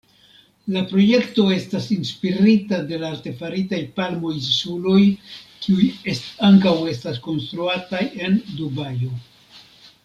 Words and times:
La 0.75 0.81
projekto 0.91 1.43
estas 1.55 1.89
inspirita 1.95 2.79
de 2.93 2.99
la 3.03 3.11
artefaritaj 3.17 3.81
Palmo-insuloj, 3.99 4.97
kiuj 5.67 5.91
ankaŭ 6.51 6.75
estas 6.97 7.25
konstruataj 7.31 8.05
en 8.29 8.41
Dubajo. 8.61 9.17